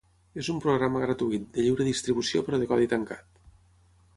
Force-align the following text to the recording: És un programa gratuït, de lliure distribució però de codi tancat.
És 0.43 0.47
un 0.53 0.61
programa 0.63 1.01
gratuït, 1.03 1.45
de 1.57 1.65
lliure 1.65 1.87
distribució 1.89 2.41
però 2.49 2.61
de 2.63 2.71
codi 2.73 2.89
tancat. 2.95 3.29